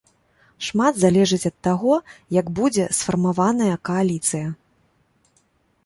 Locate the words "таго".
1.67-1.93